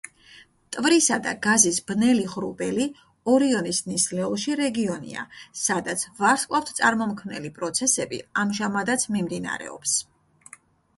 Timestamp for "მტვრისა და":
0.75-1.33